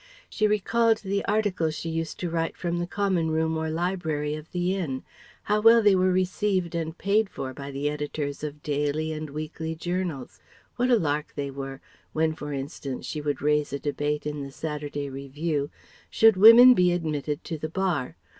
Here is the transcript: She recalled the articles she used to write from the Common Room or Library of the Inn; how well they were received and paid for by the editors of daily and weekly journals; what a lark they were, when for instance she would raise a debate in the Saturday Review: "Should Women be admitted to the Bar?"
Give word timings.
She 0.31 0.47
recalled 0.47 0.97
the 1.03 1.23
articles 1.25 1.75
she 1.75 1.87
used 1.91 2.19
to 2.21 2.29
write 2.31 2.57
from 2.57 2.79
the 2.79 2.87
Common 2.87 3.29
Room 3.29 3.55
or 3.55 3.69
Library 3.69 4.33
of 4.33 4.51
the 4.51 4.75
Inn; 4.75 5.03
how 5.43 5.61
well 5.61 5.83
they 5.83 5.93
were 5.93 6.11
received 6.11 6.73
and 6.73 6.97
paid 6.97 7.29
for 7.29 7.53
by 7.53 7.69
the 7.69 7.87
editors 7.87 8.43
of 8.43 8.63
daily 8.63 9.13
and 9.13 9.29
weekly 9.29 9.75
journals; 9.75 10.39
what 10.75 10.89
a 10.89 10.97
lark 10.97 11.33
they 11.35 11.51
were, 11.51 11.81
when 12.13 12.33
for 12.33 12.51
instance 12.51 13.05
she 13.05 13.21
would 13.21 13.43
raise 13.43 13.71
a 13.73 13.77
debate 13.77 14.25
in 14.25 14.41
the 14.41 14.51
Saturday 14.51 15.07
Review: 15.07 15.69
"Should 16.09 16.35
Women 16.35 16.73
be 16.73 16.91
admitted 16.91 17.43
to 17.43 17.59
the 17.59 17.69
Bar?" 17.69 18.17